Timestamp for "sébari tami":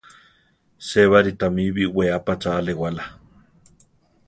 0.87-1.63